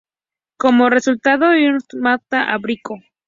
[0.57, 2.95] Como resultado, Jigsaw mata a Micro.